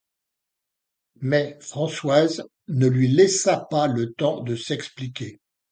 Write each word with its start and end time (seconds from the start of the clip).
Mais 1.19 1.59
Françoise 1.61 2.47
ne 2.67 2.87
lui 2.87 3.07
laissa 3.07 3.67
pas 3.69 3.85
le 3.85 4.13
temps 4.13 4.41
de 4.41 4.55
s’expliquer. 4.55 5.39